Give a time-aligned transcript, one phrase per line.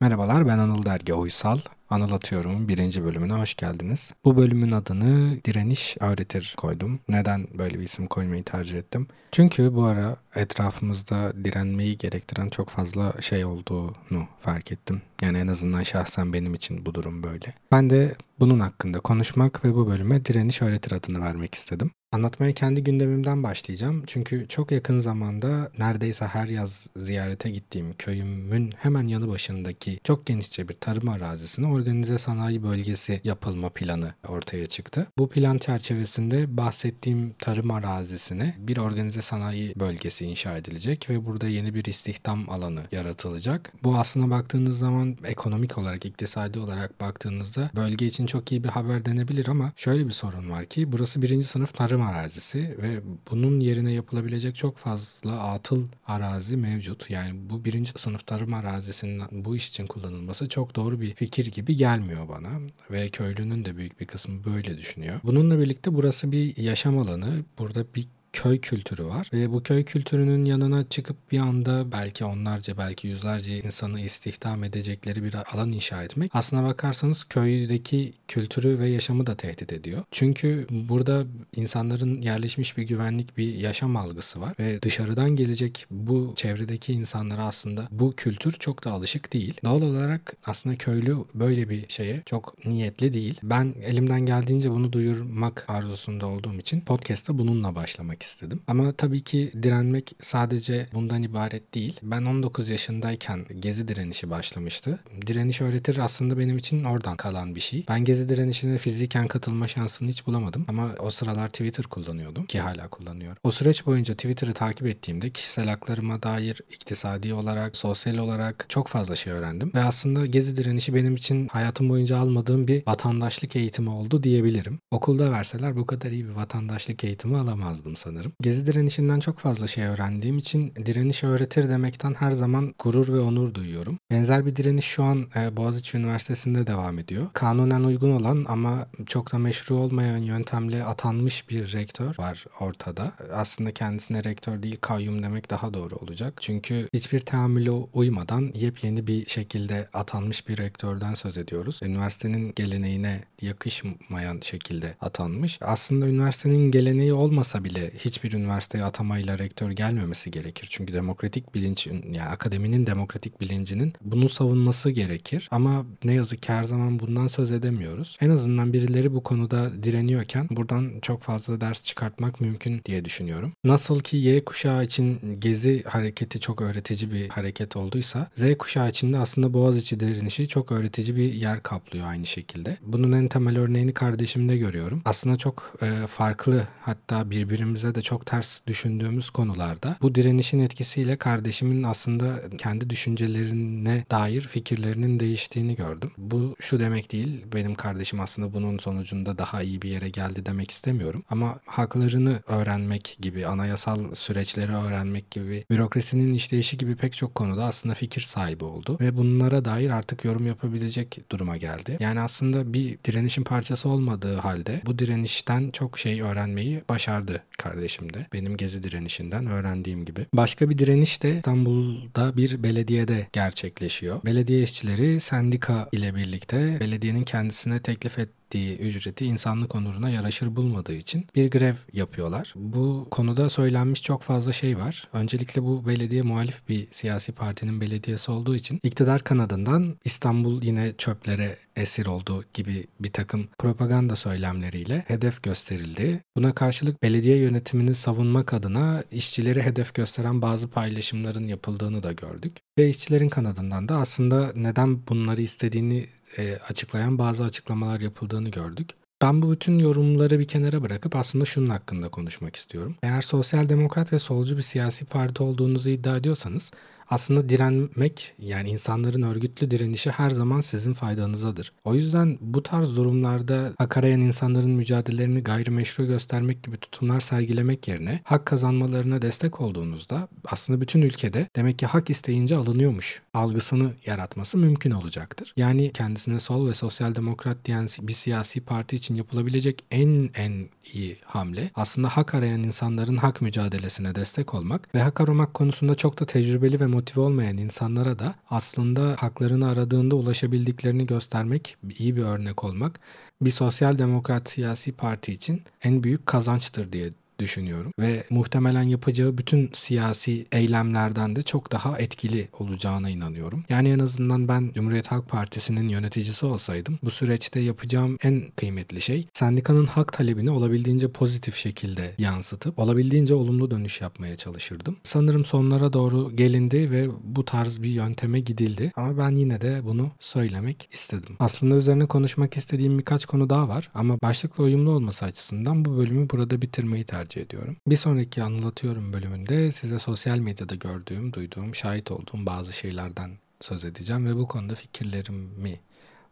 [0.00, 1.58] Merhabalar ben Anıl Derge Uysal.
[1.90, 4.12] Anılatıyorum birinci bölümüne hoş geldiniz.
[4.24, 7.00] Bu bölümün adını Direniş Öğretir koydum.
[7.08, 9.06] Neden böyle bir isim koymayı tercih ettim?
[9.32, 15.02] Çünkü bu ara etrafımızda direnmeyi gerektiren çok fazla şey olduğunu fark ettim.
[15.22, 17.54] Yani en azından şahsen benim için bu durum böyle.
[17.72, 21.90] Ben de bunun hakkında konuşmak ve bu bölüme Direniş Öğretir adını vermek istedim.
[22.12, 24.02] Anlatmaya kendi gündemimden başlayacağım.
[24.06, 30.68] Çünkü çok yakın zamanda neredeyse her yaz ziyarete gittiğim köyümün hemen yanı başındaki çok genişçe
[30.68, 35.06] bir tarım arazisine organize sanayi bölgesi yapılma planı ortaya çıktı.
[35.18, 41.74] Bu plan çerçevesinde bahsettiğim tarım arazisine bir organize sanayi bölgesi inşa edilecek ve burada yeni
[41.74, 43.72] bir istihdam alanı yaratılacak.
[43.82, 49.04] Bu aslına baktığınız zaman ekonomik olarak, iktisadi olarak baktığınızda bölge için çok iyi bir haber
[49.04, 53.92] denebilir ama şöyle bir sorun var ki burası birinci sınıf tarım arazisi ve bunun yerine
[53.92, 57.10] yapılabilecek çok fazla atıl arazi mevcut.
[57.10, 61.76] Yani bu birinci sınıf tarım arazisinin bu iş için kullanılması çok doğru bir fikir gibi
[61.76, 62.48] gelmiyor bana
[62.90, 65.20] ve köylünün de büyük bir kısmı böyle düşünüyor.
[65.24, 67.44] Bununla birlikte burası bir yaşam alanı.
[67.58, 72.78] Burada bir köy kültürü var ve bu köy kültürünün yanına çıkıp bir anda belki onlarca
[72.78, 79.26] belki yüzlerce insanı istihdam edecekleri bir alan inşa etmek aslına bakarsanız köydeki kültürü ve yaşamı
[79.26, 80.04] da tehdit ediyor.
[80.10, 81.24] Çünkü burada
[81.56, 87.88] insanların yerleşmiş bir güvenlik bir yaşam algısı var ve dışarıdan gelecek bu çevredeki insanlara aslında
[87.90, 89.54] bu kültür çok da alışık değil.
[89.64, 93.40] Doğal olarak aslında köylü böyle bir şeye çok niyetli değil.
[93.42, 98.60] Ben elimden geldiğince bunu duyurmak arzusunda olduğum için podcast'ta bununla başlamak istedim.
[98.66, 102.00] Ama tabii ki direnmek sadece bundan ibaret değil.
[102.02, 104.98] Ben 19 yaşındayken gezi direnişi başlamıştı.
[105.26, 107.84] Direniş öğretir aslında benim için oradan kalan bir şey.
[107.88, 110.64] Ben gezi direnişine fiziken katılma şansını hiç bulamadım.
[110.68, 113.38] Ama o sıralar Twitter kullanıyordum ki hala kullanıyorum.
[113.44, 119.16] O süreç boyunca Twitter'ı takip ettiğimde kişisel haklarıma dair iktisadi olarak, sosyal olarak çok fazla
[119.16, 119.72] şey öğrendim.
[119.74, 124.80] Ve aslında gezi direnişi benim için hayatım boyunca almadığım bir vatandaşlık eğitimi oldu diyebilirim.
[124.90, 128.07] Okulda verseler bu kadar iyi bir vatandaşlık eğitimi alamazdım sanırım.
[128.40, 133.54] Gezi direnişinden çok fazla şey öğrendiğim için direniş öğretir demekten her zaman gurur ve onur
[133.54, 133.98] duyuyorum.
[134.10, 137.26] Benzer bir direniş şu an e, Boğaziçi Üniversitesi'nde devam ediyor.
[137.32, 143.12] Kanunen uygun olan ama çok da meşru olmayan yöntemle atanmış bir rektör var ortada.
[143.32, 146.34] Aslında kendisine rektör değil kayyum demek daha doğru olacak.
[146.40, 151.80] Çünkü hiçbir teamüle uymadan yepyeni bir şekilde atanmış bir rektörden söz ediyoruz.
[151.82, 155.58] Üniversitenin geleneğine yakışmayan şekilde atanmış.
[155.60, 160.68] Aslında üniversitenin geleneği olmasa bile hiçbir üniversiteye atamayla rektör gelmemesi gerekir.
[160.70, 165.48] Çünkü demokratik bilinç yani akademinin demokratik bilincinin bunu savunması gerekir.
[165.50, 168.16] Ama ne yazık ki her zaman bundan söz edemiyoruz.
[168.20, 173.52] En azından birileri bu konuda direniyorken buradan çok fazla ders çıkartmak mümkün diye düşünüyorum.
[173.64, 179.12] Nasıl ki Y kuşağı için gezi hareketi çok öğretici bir hareket olduysa Z kuşağı için
[179.12, 182.78] de aslında Boğaziçi direnişi çok öğretici bir yer kaplıyor aynı şekilde.
[182.82, 185.02] Bunun en temel örneğini kardeşimde görüyorum.
[185.04, 191.82] Aslında çok e, farklı hatta birbirimize de çok ters düşündüğümüz konularda bu direnişin etkisiyle kardeşimin
[191.82, 196.10] aslında kendi düşüncelerine dair fikirlerinin değiştiğini gördüm.
[196.18, 197.44] Bu şu demek değil.
[197.54, 201.24] Benim kardeşim aslında bunun sonucunda daha iyi bir yere geldi demek istemiyorum.
[201.30, 207.94] Ama haklarını öğrenmek gibi, anayasal süreçleri öğrenmek gibi, bürokrasinin işleyişi gibi pek çok konuda aslında
[207.94, 208.96] fikir sahibi oldu.
[209.00, 211.96] Ve bunlara dair artık yorum yapabilecek duruma geldi.
[212.00, 217.77] Yani aslında bir direnişin parçası olmadığı halde bu direnişten çok şey öğrenmeyi başardı kardeşim
[218.14, 218.26] de.
[218.32, 220.26] Benim gezi direnişinden öğrendiğim gibi.
[220.32, 224.24] Başka bir direniş de İstanbul'da bir belediyede gerçekleşiyor.
[224.24, 230.94] Belediye işçileri sendika ile birlikte belediyenin kendisine teklif et ettiği ücreti insanlık onuruna yaraşır bulmadığı
[230.94, 232.52] için bir grev yapıyorlar.
[232.56, 235.08] Bu konuda söylenmiş çok fazla şey var.
[235.12, 241.56] Öncelikle bu belediye muhalif bir siyasi partinin belediyesi olduğu için iktidar kanadından İstanbul yine çöplere
[241.76, 246.20] esir olduğu gibi bir takım propaganda söylemleriyle hedef gösterildi.
[246.36, 252.56] Buna karşılık belediye yönetimini savunmak adına işçileri hedef gösteren bazı paylaşımların yapıldığını da gördük.
[252.78, 256.06] Ve işçilerin kanadından da aslında neden bunları istediğini
[256.36, 258.90] e, açıklayan bazı açıklamalar yapıldığını gördük.
[259.22, 262.96] Ben bu bütün yorumları bir kenara bırakıp aslında şunun hakkında konuşmak istiyorum.
[263.02, 266.70] Eğer sosyal demokrat ve solcu bir siyasi parti olduğunuzu iddia ediyorsanız
[267.10, 271.72] aslında direnmek yani insanların örgütlü direnişi her zaman sizin faydanızadır.
[271.84, 278.20] O yüzden bu tarz durumlarda hak arayan insanların mücadelelerini gayrimeşru göstermek gibi tutumlar sergilemek yerine
[278.24, 284.90] hak kazanmalarına destek olduğunuzda aslında bütün ülkede demek ki hak isteyince alınıyormuş algısını yaratması mümkün
[284.90, 285.52] olacaktır.
[285.56, 291.16] Yani kendisine sol ve sosyal demokrat diyen bir siyasi parti için yapılabilecek en en iyi
[291.24, 296.26] hamle aslında hak arayan insanların hak mücadelesine destek olmak ve hak aramak konusunda çok da
[296.26, 303.00] tecrübeli ve motive olmayan insanlara da aslında haklarını aradığında ulaşabildiklerini göstermek, iyi bir örnek olmak
[303.40, 309.70] bir sosyal demokrat siyasi parti için en büyük kazançtır diye düşünüyorum ve muhtemelen yapacağı bütün
[309.72, 313.64] siyasi eylemlerden de çok daha etkili olacağına inanıyorum.
[313.68, 319.28] Yani en azından ben Cumhuriyet Halk Partisi'nin yöneticisi olsaydım bu süreçte yapacağım en kıymetli şey
[319.32, 324.96] sendikanın hak talebini olabildiğince pozitif şekilde yansıtıp olabildiğince olumlu dönüş yapmaya çalışırdım.
[325.02, 330.10] Sanırım sonlara doğru gelindi ve bu tarz bir yönteme gidildi ama ben yine de bunu
[330.20, 331.36] söylemek istedim.
[331.38, 336.30] Aslında üzerine konuşmak istediğim birkaç konu daha var ama başlıkla uyumlu olması açısından bu bölümü
[336.30, 337.76] burada bitirmeyi tercih tercih ediyorum.
[337.86, 343.30] Bir sonraki anlatıyorum bölümünde size sosyal medyada gördüğüm, duyduğum, şahit olduğum bazı şeylerden
[343.60, 345.80] söz edeceğim ve bu konuda fikirlerimi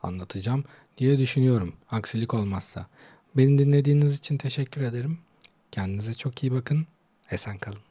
[0.02, 0.64] anlatacağım
[0.98, 1.74] diye düşünüyorum.
[1.90, 2.86] Aksilik olmazsa.
[3.36, 5.18] Beni dinlediğiniz için teşekkür ederim.
[5.72, 6.86] Kendinize çok iyi bakın.
[7.30, 7.86] Esen kalın.